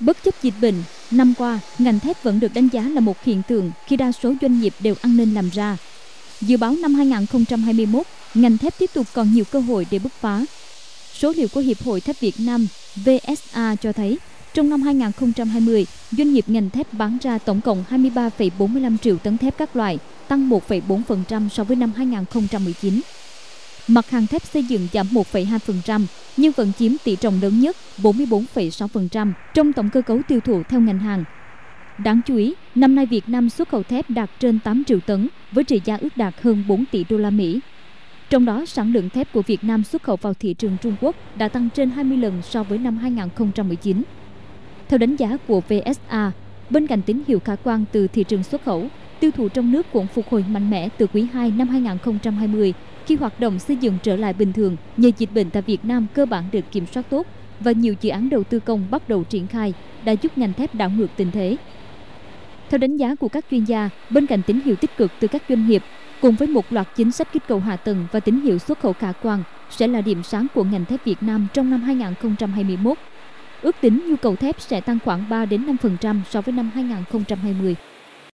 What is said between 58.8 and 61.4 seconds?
bắt đầu triển khai đã giúp ngành thép đảo ngược tình